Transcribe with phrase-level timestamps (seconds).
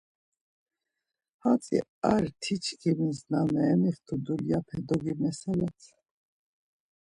[1.43, 1.79] Hatzi
[2.13, 5.79] ar ti çkimis na meemixtu dulyape dogimeselat.